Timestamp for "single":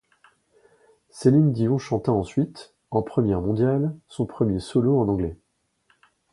4.53-4.61